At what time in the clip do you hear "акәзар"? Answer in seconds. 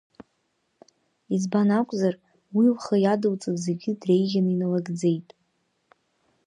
1.79-2.15